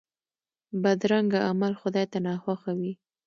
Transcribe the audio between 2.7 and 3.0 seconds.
وي